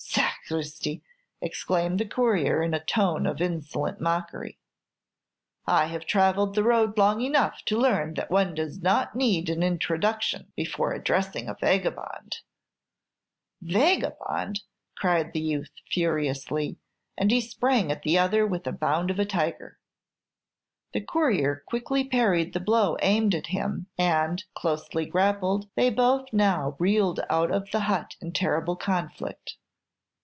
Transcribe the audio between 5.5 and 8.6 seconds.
"I have travelled the road long enough to learn that one